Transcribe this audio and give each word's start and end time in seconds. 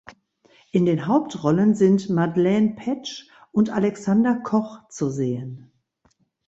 In 0.71 0.87
den 0.87 1.05
Hauptrollen 1.05 1.75
sind 1.75 2.09
Madelaine 2.09 2.73
Petsch 2.75 3.27
und 3.51 3.69
Alexander 3.69 4.33
Koch 4.39 4.79
zu 4.89 5.11
sehen. 5.11 5.71